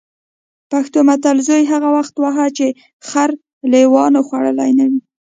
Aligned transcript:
پښتو 0.71 0.99
متل: 1.07 1.37
زوی 1.47 1.63
هغه 1.71 1.89
وخت 1.97 2.13
وهه 2.19 2.45
چې 2.57 2.67
خر 3.07 3.29
لېوانو 3.71 4.19
خوړلی 4.27 4.71
نه 4.79 4.85
وي. 4.91 5.01